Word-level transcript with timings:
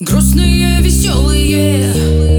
Грустные, 0.00 0.80
веселые. 0.80 2.37